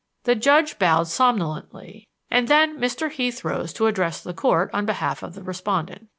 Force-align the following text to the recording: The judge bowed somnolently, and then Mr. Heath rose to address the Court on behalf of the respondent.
The 0.23 0.33
judge 0.33 0.79
bowed 0.79 1.09
somnolently, 1.09 2.07
and 2.31 2.47
then 2.47 2.79
Mr. 2.79 3.11
Heath 3.11 3.43
rose 3.45 3.71
to 3.73 3.85
address 3.85 4.19
the 4.23 4.33
Court 4.33 4.71
on 4.73 4.87
behalf 4.87 5.21
of 5.21 5.35
the 5.35 5.43
respondent. 5.43 6.09